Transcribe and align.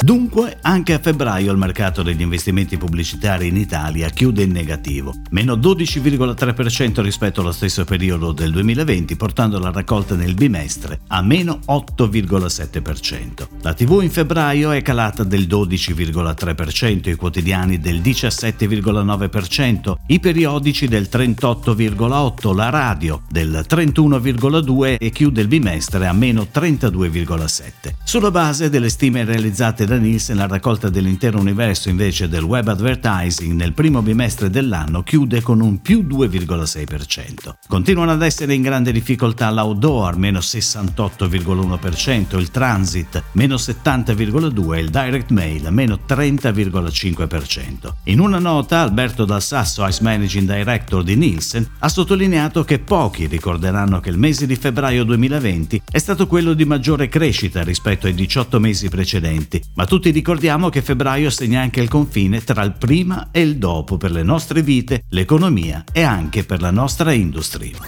Dunque, 0.00 0.58
anche 0.62 0.94
a 0.94 1.00
febbraio 1.00 1.50
il 1.50 1.58
mercato 1.58 2.04
degli 2.04 2.20
investimenti 2.20 2.78
pubblicitari 2.78 3.48
in 3.48 3.56
Italia 3.56 4.08
chiude 4.10 4.44
in 4.44 4.52
negativo, 4.52 5.12
meno 5.30 5.56
12,3% 5.56 7.02
rispetto 7.02 7.40
allo 7.40 7.50
stesso 7.50 7.84
periodo 7.84 8.30
del 8.30 8.52
2020, 8.52 9.16
portando 9.16 9.58
la 9.58 9.72
raccolta 9.72 10.14
nel 10.14 10.34
bimestre 10.34 11.00
a 11.08 11.20
meno 11.20 11.58
8,7%. 11.66 13.48
La 13.62 13.74
TV 13.74 14.00
in 14.02 14.10
febbraio 14.10 14.70
è 14.70 14.82
calata 14.82 15.24
del 15.24 15.48
12,3%, 15.48 17.08
i 17.10 17.16
quotidiani 17.16 17.78
del 17.78 18.00
17,9%, 18.00 19.94
i 20.06 20.20
periodici 20.20 20.86
del 20.86 21.08
38,8%, 21.10 22.54
la 22.54 22.70
radio 22.70 23.22
del 23.28 23.66
31,2% 23.68 24.96
e 25.00 25.10
chiude 25.10 25.40
il 25.40 25.48
bimestre 25.48 26.06
a 26.06 26.12
meno 26.12 26.46
32,7%. 26.50 27.94
Sulla 28.04 28.30
base 28.30 28.70
delle 28.70 28.88
stime 28.90 29.24
realizzate 29.24 29.86
da 29.88 29.96
Nielsen 29.96 30.36
la 30.36 30.46
raccolta 30.46 30.90
dell'intero 30.90 31.38
universo 31.38 31.88
invece 31.88 32.28
del 32.28 32.42
web 32.42 32.68
advertising 32.68 33.54
nel 33.54 33.72
primo 33.72 34.02
bimestre 34.02 34.50
dell'anno 34.50 35.02
chiude 35.02 35.40
con 35.40 35.62
un 35.62 35.80
più 35.80 36.06
2,6%. 36.06 37.54
Continuano 37.66 38.12
ad 38.12 38.22
essere 38.22 38.52
in 38.52 38.60
grande 38.60 38.92
difficoltà 38.92 39.50
l'outdoor, 39.50 40.18
meno 40.18 40.40
68,1%, 40.40 42.38
il 42.38 42.50
transit, 42.50 43.22
meno 43.32 43.54
70,2% 43.54 44.74
e 44.74 44.80
il 44.80 44.90
direct 44.90 45.30
mail, 45.30 45.68
meno 45.70 46.00
30,5%. 46.06 47.92
In 48.04 48.20
una 48.20 48.38
nota, 48.38 48.82
Alberto 48.82 49.24
Dal 49.24 49.42
Sasso, 49.42 49.86
Ice 49.86 50.02
Managing 50.02 50.52
Director 50.52 51.02
di 51.02 51.16
Nielsen, 51.16 51.66
ha 51.78 51.88
sottolineato 51.88 52.62
che 52.62 52.78
pochi 52.78 53.26
ricorderanno 53.26 54.00
che 54.00 54.10
il 54.10 54.18
mese 54.18 54.46
di 54.46 54.56
febbraio 54.56 55.04
2020 55.04 55.82
è 55.90 55.98
stato 55.98 56.26
quello 56.26 56.52
di 56.52 56.66
maggiore 56.66 57.08
crescita 57.08 57.62
rispetto 57.62 58.06
ai 58.06 58.12
18 58.12 58.60
mesi 58.60 58.90
precedenti, 58.90 59.62
ma 59.78 59.86
tutti 59.86 60.10
ricordiamo 60.10 60.70
che 60.70 60.82
febbraio 60.82 61.30
segna 61.30 61.60
anche 61.60 61.80
il 61.80 61.88
confine 61.88 62.42
tra 62.42 62.64
il 62.64 62.72
prima 62.72 63.28
e 63.30 63.42
il 63.42 63.58
dopo 63.58 63.96
per 63.96 64.10
le 64.10 64.24
nostre 64.24 64.60
vite, 64.60 65.04
l'economia 65.10 65.84
e 65.92 66.02
anche 66.02 66.42
per 66.42 66.60
la 66.60 66.72
nostra 66.72 67.12
industria. 67.12 67.78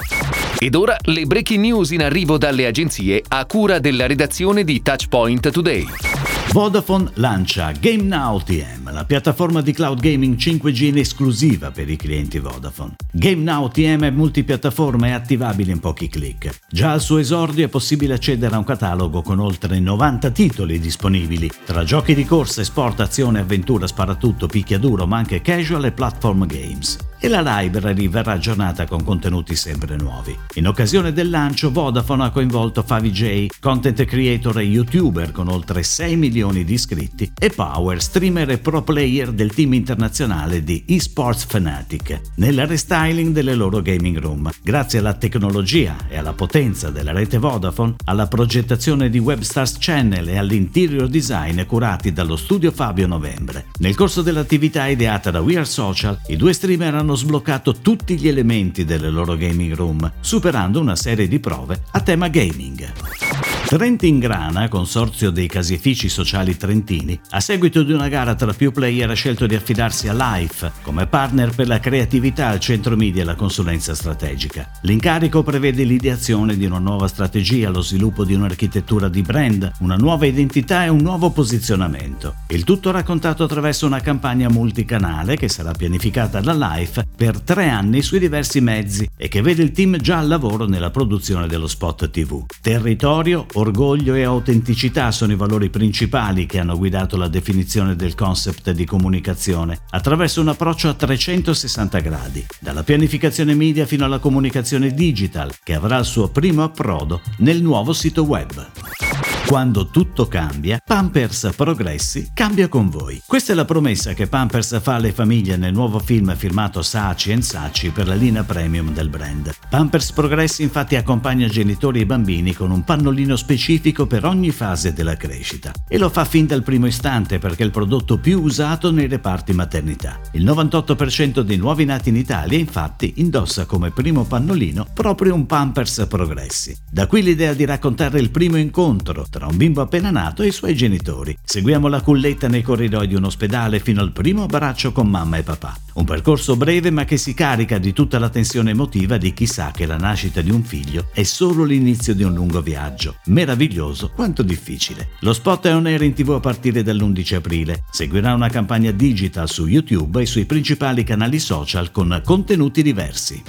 Ed 0.57 0.77
ora 0.77 0.97
le 1.01 1.25
breaking 1.25 1.61
news 1.61 1.91
in 1.91 2.03
arrivo 2.03 2.39
dalle 2.39 2.67
agenzie 2.67 3.25
a 3.27 3.45
cura 3.45 3.81
della 3.81 4.07
redazione 4.07 4.63
di 4.63 4.81
Touchpoint 4.83 5.51
Today. 5.51 6.30
Vodafone 6.53 7.11
lancia 7.15 7.71
Game 7.71 8.09
TM, 8.45 8.93
la 8.93 9.05
piattaforma 9.05 9.61
di 9.61 9.73
cloud 9.73 10.01
gaming 10.01 10.37
5G 10.37 10.83
in 10.87 10.99
esclusiva 10.99 11.71
per 11.71 11.89
i 11.89 11.95
clienti 11.95 12.41
Vodafone. 12.41 12.97
Game 13.13 13.45
TM 13.71 14.03
è 14.03 14.11
multipiattaforma 14.11 15.07
e 15.07 15.13
attivabile 15.13 15.71
in 15.71 15.79
pochi 15.79 16.09
clic. 16.09 16.63
Già 16.69 16.91
al 16.91 17.01
suo 17.01 17.19
esordio 17.19 17.67
è 17.67 17.69
possibile 17.69 18.15
accedere 18.15 18.57
a 18.57 18.59
un 18.59 18.65
catalogo 18.65 19.23
con 19.23 19.39
oltre 19.39 19.79
90 19.79 20.31
titoli 20.31 20.81
disponibili, 20.81 21.49
tra 21.65 21.85
giochi 21.85 22.17
di 22.17 22.25
corsa, 22.25 22.65
sport, 22.65 22.99
azione, 22.99 23.39
avventura, 23.39 23.87
sparatutto, 23.87 24.49
picchiaduro, 24.49 25.07
ma 25.07 25.19
anche 25.19 25.41
casual 25.43 25.85
e 25.85 25.93
platform 25.93 26.47
games 26.47 26.99
e 27.21 27.29
la 27.29 27.43
library 27.43 28.09
verrà 28.09 28.33
aggiornata 28.33 28.87
con 28.87 29.05
contenuti 29.05 29.55
sempre 29.55 29.97
nuovi. 29.97 30.37
In 30.55 30.67
occasione 30.67 31.13
del 31.13 31.29
lancio 31.29 31.71
Vodafone 31.71 32.25
ha 32.25 32.31
coinvolto 32.31 32.83
Favi 32.83 33.13
J, 33.13 33.47
content 33.61 34.05
creator 34.05 34.59
e 34.59 34.65
youtuber 34.65 35.31
con 35.31 35.49
oltre 35.49 35.83
6 35.83 36.17
milioni 36.17 36.65
di 36.65 36.73
iscritti, 36.73 37.31
e 37.39 37.51
Power, 37.51 38.01
streamer 38.03 38.51
e 38.51 38.59
pro 38.59 38.83
player 38.83 39.33
del 39.33 39.53
team 39.53 39.75
internazionale 39.75 40.65
di 40.65 40.85
eSports 40.87 41.45
Fanatic, 41.45 42.21
nel 42.37 42.67
restyling 42.67 43.33
delle 43.33 43.55
loro 43.55 43.83
gaming 43.83 44.19
room. 44.19 44.51
Grazie 44.63 45.01
alla 45.01 45.15
tecnologia 45.15 45.97
e 46.09 46.17
alla 46.17 46.33
potenza 46.33 46.91
della 46.91 47.13
rete 47.13 47.39
Vodafone, 47.39 47.97
alla 48.05 48.27
progettazione 48.27 49.11
di 49.11 49.19
Webstars 49.19 49.77
Channel 49.79 50.29
e 50.29 50.39
all'interior 50.39 51.09
design 51.09 51.61
curati 51.67 52.13
dallo 52.13 52.37
studio 52.37 52.71
Fabio 52.71 53.07
Novembre. 53.07 53.67
Nel 53.79 53.95
corso 53.95 54.23
dell'attività 54.23 54.87
ideata 54.87 55.31
da 55.31 55.41
We 55.41 55.57
Are 55.57 55.65
Social, 55.65 56.19
i 56.29 56.37
due 56.37 56.53
streamer 56.53 56.95
hanno 56.95 57.10
hanno 57.11 57.17
sbloccato 57.17 57.75
tutti 57.75 58.17
gli 58.17 58.29
elementi 58.29 58.85
delle 58.85 59.11
loro 59.11 59.37
gaming 59.37 59.75
room, 59.75 60.13
superando 60.21 60.79
una 60.79 60.95
serie 60.95 61.27
di 61.27 61.41
prove 61.41 61.83
a 61.91 62.01
tema 62.01 62.29
gaming. 62.29 63.30
Trentingrana, 63.71 64.67
consorzio 64.67 65.31
dei 65.31 65.47
caseifici 65.47 66.09
sociali 66.09 66.57
trentini, 66.57 67.17
a 67.31 67.39
seguito 67.39 67.85
di 67.85 67.93
una 67.93 68.09
gara 68.09 68.35
tra 68.35 68.53
più 68.53 68.73
player 68.73 69.09
ha 69.09 69.15
scelto 69.15 69.47
di 69.47 69.55
affidarsi 69.55 70.09
a 70.09 70.13
Life 70.13 70.73
come 70.83 71.07
partner 71.07 71.55
per 71.55 71.69
la 71.69 71.79
creatività 71.79 72.49
al 72.49 72.59
centro 72.59 72.97
media 72.97 73.23
e 73.23 73.25
la 73.25 73.37
consulenza 73.37 73.95
strategica. 73.95 74.69
L'incarico 74.83 75.45
prevede 75.45 75.85
l'ideazione 75.85 76.57
di 76.57 76.65
una 76.65 76.81
nuova 76.81 77.07
strategia, 77.07 77.71
lo 77.71 77.81
sviluppo 77.81 78.25
di 78.25 78.35
un'architettura 78.35 79.09
di 79.09 79.23
brand, 79.23 79.71
una 79.79 79.95
nuova 79.95 80.27
identità 80.27 80.85
e 80.85 80.89
un 80.89 81.03
nuovo 81.03 81.31
posizionamento. 81.31 82.35
Il 82.49 82.65
tutto 82.65 82.91
raccontato 82.91 83.45
attraverso 83.45 83.87
una 83.87 84.01
campagna 84.01 84.49
multicanale 84.49 85.37
che 85.37 85.49
sarà 85.49 85.71
pianificata 85.71 86.41
da 86.41 86.55
Life 86.55 87.07
per 87.15 87.39
tre 87.39 87.69
anni 87.69 88.03
sui 88.03 88.19
diversi 88.19 88.61
mezzi 88.61 89.09
e 89.17 89.29
che 89.29 89.43
vede 89.43 89.63
il 89.63 89.71
team 89.71 89.97
già 89.99 90.19
al 90.19 90.27
lavoro 90.27 90.67
nella 90.67 90.91
produzione 90.91 91.47
dello 91.47 91.69
spot 91.69 92.11
TV. 92.11 92.47
Territorio, 92.61 93.47
Orgoglio 93.61 94.15
e 94.15 94.23
autenticità 94.23 95.11
sono 95.11 95.33
i 95.33 95.37
valori 95.37 95.69
principali 95.69 96.47
che 96.47 96.59
hanno 96.59 96.77
guidato 96.77 97.17
la 97.17 97.29
definizione 97.29 97.95
del 97.95 98.15
concept 98.15 98.71
di 98.71 98.87
comunicazione, 98.87 99.81
attraverso 99.91 100.41
un 100.41 100.49
approccio 100.49 100.89
a 100.89 100.95
360 100.95 101.99
gradi, 102.01 102.47
dalla 102.59 102.83
pianificazione 102.83 103.55
media 103.55 103.85
fino 103.85 104.05
alla 104.05 104.19
comunicazione 104.19 104.93
digital, 104.93 105.55
che 105.63 105.75
avrà 105.75 105.99
il 105.99 106.07
suo 106.07 106.29
primo 106.29 106.63
approdo 106.63 107.21
nel 107.39 107.63
nuovo 107.63 107.93
sito 107.93 108.23
web. 108.23 109.10
Quando 109.51 109.89
tutto 109.89 110.29
cambia, 110.29 110.79
Pampers 110.79 111.51
Progressi 111.57 112.31
cambia 112.33 112.69
con 112.69 112.89
voi. 112.89 113.21
Questa 113.27 113.51
è 113.51 113.57
la 113.57 113.65
promessa 113.65 114.15
che 114.15 114.29
Pampers 114.29 114.81
fa 114.81 114.95
alle 114.95 115.11
famiglie 115.11 115.57
nel 115.57 115.73
nuovo 115.73 115.99
film 115.99 116.37
firmato 116.37 116.83
Saci 116.83 117.43
Saci 117.43 117.91
per 117.91 118.07
la 118.07 118.15
linea 118.15 118.45
premium 118.45 118.93
del 118.93 119.09
brand. 119.09 119.53
Pampers 119.69 120.13
Progressi 120.13 120.63
infatti 120.63 120.95
accompagna 120.95 121.49
genitori 121.49 121.99
e 121.99 122.07
bambini 122.07 122.55
con 122.55 122.71
un 122.71 122.85
pannolino 122.85 123.35
specifico 123.35 124.07
per 124.07 124.25
ogni 124.25 124.53
fase 124.53 124.93
della 124.93 125.17
crescita 125.17 125.73
e 125.89 125.99
lo 125.99 126.11
fa 126.11 126.25
fin 126.25 126.47
dal 126.47 126.63
primo 126.63 126.87
istante 126.87 127.41
perché 127.41 127.65
è 127.65 127.67
il 127.67 127.73
prodotto 127.73 128.19
più 128.19 128.41
usato 128.43 128.93
nei 128.93 129.09
reparti 129.09 129.53
maternità. 129.53 130.21
Il 130.31 130.45
98% 130.45 131.41
dei 131.41 131.57
nuovi 131.57 131.85
nati 131.85 132.11
in 132.11 132.17
Italia 132.17 132.57
infatti 132.57 133.15
indossa 133.17 133.65
come 133.65 133.91
primo 133.91 134.23
pannolino 134.23 134.87
proprio 134.95 135.35
un 135.35 135.47
Pampers 135.47 136.07
Progressi. 136.09 136.77
Da 136.89 137.09
qui 137.09 137.21
l'idea 137.21 137.53
di 137.53 137.65
raccontare 137.65 138.21
il 138.21 138.31
primo 138.31 138.57
incontro 138.57 139.27
tra 139.29 139.40
un 139.47 139.57
bimbo 139.57 139.81
appena 139.81 140.11
nato 140.11 140.43
e 140.43 140.49
i 140.49 140.53
suoi 140.53 140.75
genitori. 140.75 141.37
Seguiamo 141.43 141.89
la 141.89 142.01
culletta 142.01 142.49
nei 142.49 142.63
corridoi 142.63 143.07
di 143.07 143.15
un 143.15 143.25
ospedale 143.25 143.81
fino 143.81 144.01
al 144.01 144.13
primo 144.13 144.45
abbraccio 144.45 144.93
con 144.93 145.09
mamma 145.09 145.37
e 145.37 145.43
papà. 145.43 145.77
Un 145.95 146.05
percorso 146.05 146.57
breve 146.57 146.91
ma 146.91 147.05
che 147.05 147.17
si 147.17 147.35
carica 147.35 147.79
di 147.79 147.93
tutta 147.93 148.19
la 148.19 148.29
tensione 148.29 148.71
emotiva 148.71 149.17
di 149.17 149.33
chi 149.33 149.47
sa 149.47 149.71
che 149.73 149.87
la 149.87 149.97
nascita 149.97 150.41
di 150.41 150.51
un 150.51 150.63
figlio 150.63 151.09
è 151.13 151.23
solo 151.23 151.65
l'inizio 151.65 152.15
di 152.15 152.23
un 152.23 152.33
lungo 152.33 152.63
viaggio, 152.63 153.17
meraviglioso 153.27 154.11
quanto 154.15 154.43
difficile. 154.43 155.11
Lo 155.21 155.33
spot 155.33 155.67
è 155.67 155.75
on 155.75 155.87
air 155.87 156.03
in 156.03 156.13
tv 156.13 156.31
a 156.31 156.41
partire 156.41 156.83
dall'11 156.83 157.35
aprile. 157.35 157.83
Seguirà 157.91 158.35
una 158.35 158.49
campagna 158.49 158.91
digital 158.91 159.49
su 159.49 159.67
YouTube 159.67 160.23
e 160.23 160.27
sui 160.27 160.45
principali 160.45 161.05
canali 161.05 161.39
social 161.39 161.91
con 161.91 162.21
contenuti 162.25 162.83
diversi. 162.83 163.43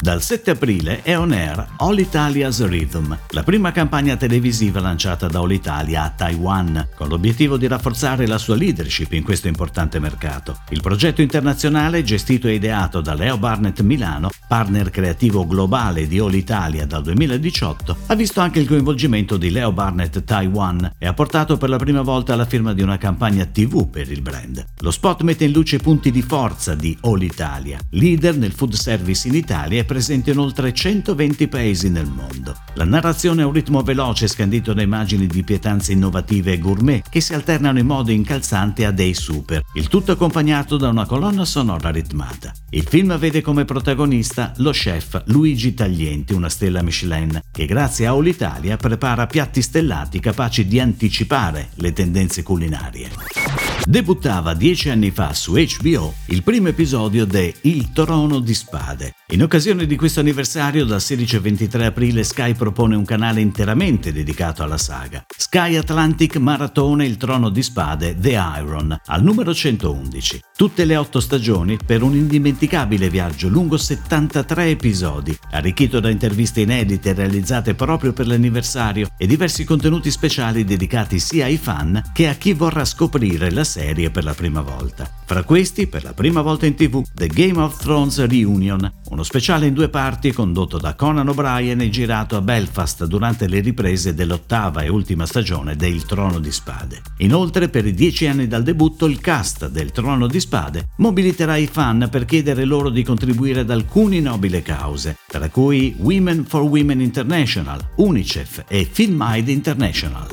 Dal 0.00 0.22
7 0.22 0.52
aprile 0.52 1.02
è 1.02 1.18
on 1.18 1.32
air 1.32 1.74
All 1.76 1.98
Italia's 1.98 2.66
Rhythm, 2.66 3.16
la 3.30 3.42
prima 3.42 3.70
campagna 3.70 4.16
televisiva 4.16 4.80
lanciata 4.80 5.26
da 5.26 5.40
All 5.40 5.50
Italia 5.50 6.04
a 6.04 6.08
Taiwan, 6.08 6.88
con 6.96 7.08
l'obiettivo 7.08 7.58
di 7.58 7.66
rafforzare 7.66 8.26
la 8.26 8.38
sua 8.38 8.56
leadership 8.56 9.12
in 9.12 9.22
questo 9.22 9.48
importante 9.48 9.98
mercato. 9.98 10.60
Il 10.70 10.80
progetto 10.80 11.20
internazionale, 11.20 11.58
gestito 12.02 12.48
e 12.48 12.54
ideato 12.54 13.00
da 13.00 13.14
Leo 13.14 13.38
Barnett 13.38 13.80
Milano, 13.82 14.30
partner 14.48 14.90
creativo 14.90 15.46
globale 15.46 16.08
di 16.08 16.18
All 16.18 16.34
Italia 16.34 16.84
dal 16.84 17.02
2018, 17.02 17.96
ha 18.06 18.14
visto 18.16 18.40
anche 18.40 18.58
il 18.58 18.66
coinvolgimento 18.66 19.36
di 19.36 19.50
Leo 19.50 19.70
Barnett 19.70 20.24
Taiwan 20.24 20.94
e 20.98 21.06
ha 21.06 21.14
portato 21.14 21.56
per 21.56 21.68
la 21.68 21.76
prima 21.76 22.02
volta 22.02 22.32
alla 22.32 22.46
firma 22.46 22.72
di 22.72 22.82
una 22.82 22.98
campagna 22.98 23.44
TV 23.44 23.88
per 23.88 24.10
il 24.10 24.20
brand. 24.20 24.64
Lo 24.78 24.90
spot 24.90 25.22
mette 25.22 25.44
in 25.44 25.52
luce 25.52 25.76
i 25.76 25.80
punti 25.80 26.10
di 26.10 26.22
forza 26.22 26.74
di 26.74 26.96
All 27.02 27.22
Italia, 27.22 27.78
leader 27.90 28.36
nel 28.36 28.52
food 28.52 28.74
service 28.74 29.28
in 29.28 29.34
Italia 29.34 29.80
e 29.80 29.84
presente 29.84 30.32
in 30.32 30.38
oltre 30.38 30.72
120 30.72 31.46
paesi 31.46 31.88
nel 31.88 32.10
mondo. 32.10 32.56
La 32.74 32.84
narrazione 32.84 33.42
ha 33.42 33.46
un 33.46 33.52
ritmo 33.52 33.82
veloce 33.82 34.26
scandito 34.26 34.72
da 34.72 34.82
immagini 34.82 35.26
di 35.26 35.44
pietanze 35.44 35.92
innovative 35.92 36.52
e 36.52 36.58
gourmet 36.58 37.08
che 37.08 37.20
si 37.20 37.34
alternano 37.34 37.78
in 37.78 37.86
modo 37.86 38.10
incalzante 38.10 38.84
a 38.84 38.90
dei 38.90 39.14
super, 39.14 39.62
il 39.74 39.88
tutto 39.88 40.12
accompagnato 40.12 40.76
da 40.76 40.88
una 40.88 41.06
colonna 41.06 41.44
sonora 41.50 41.90
ritmata. 41.90 42.52
Il 42.70 42.84
film 42.84 43.18
vede 43.18 43.42
come 43.42 43.64
protagonista 43.64 44.52
lo 44.58 44.70
chef 44.70 45.24
Luigi 45.26 45.74
Taglienti, 45.74 46.32
una 46.32 46.48
stella 46.48 46.80
Michelin, 46.80 47.40
che 47.50 47.66
grazie 47.66 48.06
a 48.06 48.12
All 48.12 48.26
Italia 48.26 48.76
prepara 48.76 49.26
piatti 49.26 49.60
stellati 49.60 50.20
capaci 50.20 50.64
di 50.68 50.78
anticipare 50.78 51.70
le 51.74 51.92
tendenze 51.92 52.44
culinarie. 52.44 53.79
Debuttava 53.86 54.54
dieci 54.54 54.90
anni 54.90 55.10
fa 55.10 55.32
su 55.32 55.52
HBO 55.52 56.14
il 56.26 56.42
primo 56.42 56.68
episodio 56.68 57.24
de 57.24 57.54
Il 57.62 57.92
Trono 57.92 58.40
di 58.40 58.54
Spade. 58.54 59.14
In 59.30 59.42
occasione 59.42 59.86
di 59.86 59.96
questo 59.96 60.20
anniversario, 60.20 60.84
dal 60.84 61.00
16 61.00 61.36
al 61.36 61.42
23 61.42 61.86
aprile, 61.86 62.24
Sky 62.24 62.54
propone 62.54 62.96
un 62.96 63.04
canale 63.04 63.40
interamente 63.40 64.12
dedicato 64.12 64.62
alla 64.62 64.78
saga. 64.78 65.24
Sky 65.36 65.76
Atlantic 65.76 66.36
maratona 66.36 67.04
Il 67.04 67.16
Trono 67.16 67.48
di 67.48 67.62
Spade 67.62 68.16
The 68.18 68.40
Iron, 68.58 68.96
al 69.06 69.22
numero 69.22 69.54
111. 69.54 70.40
Tutte 70.56 70.84
le 70.84 70.96
otto 70.96 71.20
stagioni 71.20 71.78
per 71.84 72.02
un 72.02 72.14
indimenticabile 72.14 73.08
viaggio 73.08 73.48
lungo 73.48 73.76
73 73.76 74.66
episodi, 74.66 75.36
arricchito 75.52 76.00
da 76.00 76.10
interviste 76.10 76.60
inedite 76.60 77.12
realizzate 77.12 77.74
proprio 77.74 78.12
per 78.12 78.26
l'anniversario 78.26 79.08
e 79.16 79.26
diversi 79.26 79.64
contenuti 79.64 80.10
speciali 80.10 80.64
dedicati 80.64 81.18
sia 81.18 81.46
ai 81.46 81.56
fan 81.56 82.02
che 82.12 82.28
a 82.28 82.34
chi 82.34 82.52
vorrà 82.52 82.84
scoprire 82.84 83.50
la 83.50 83.64
serie 83.70 84.10
per 84.10 84.24
la 84.24 84.34
prima 84.34 84.60
volta. 84.60 85.08
Fra 85.24 85.44
questi, 85.44 85.86
per 85.86 86.02
la 86.02 86.12
prima 86.12 86.42
volta 86.42 86.66
in 86.66 86.74
tv, 86.74 87.04
The 87.14 87.28
Game 87.28 87.60
of 87.60 87.78
Thrones 87.78 88.26
Reunion, 88.26 88.92
uno 89.10 89.22
speciale 89.22 89.66
in 89.66 89.74
due 89.74 89.88
parti 89.88 90.32
condotto 90.32 90.76
da 90.78 90.94
Conan 90.94 91.28
O'Brien 91.28 91.80
e 91.80 91.88
girato 91.88 92.36
a 92.36 92.40
Belfast 92.40 93.04
durante 93.04 93.46
le 93.46 93.60
riprese 93.60 94.12
dell'ottava 94.12 94.82
e 94.82 94.88
ultima 94.88 95.26
stagione 95.26 95.76
de 95.76 95.86
Il 95.86 96.04
Trono 96.04 96.40
di 96.40 96.50
Spade. 96.50 97.00
Inoltre, 97.18 97.68
per 97.68 97.86
i 97.86 97.94
dieci 97.94 98.26
anni 98.26 98.48
dal 98.48 98.64
debutto, 98.64 99.06
il 99.06 99.20
cast 99.20 99.68
del 99.68 99.92
Trono 99.92 100.26
di 100.26 100.40
Spade 100.40 100.88
mobiliterà 100.96 101.56
i 101.56 101.68
fan 101.68 102.08
per 102.10 102.24
chiedere 102.24 102.64
loro 102.64 102.90
di 102.90 103.04
contribuire 103.04 103.60
ad 103.60 103.70
alcune 103.70 104.18
nobili 104.20 104.62
cause, 104.62 105.18
tra 105.28 105.48
cui 105.48 105.94
Women 105.96 106.44
for 106.44 106.62
Women 106.62 107.00
International, 107.00 107.78
UNICEF 107.96 108.64
e 108.66 108.88
FilmAid 108.90 109.48
International. 109.48 110.26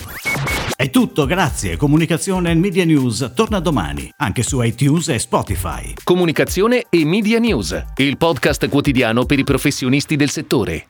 È 0.77 0.91
tutto, 0.91 1.25
grazie. 1.25 1.75
Comunicazione 1.75 2.51
e 2.51 2.53
Media 2.53 2.85
Torna 3.29 3.59
domani, 3.59 4.09
anche 4.17 4.43
su 4.43 4.61
iTunes 4.61 5.09
e 5.09 5.19
Spotify. 5.19 5.93
Comunicazione 6.03 6.85
e 6.89 7.05
Media 7.05 7.39
News, 7.39 7.83
il 7.97 8.17
podcast 8.17 8.67
quotidiano 8.69 9.25
per 9.25 9.39
i 9.39 9.43
professionisti 9.43 10.15
del 10.15 10.29
settore. 10.29 10.87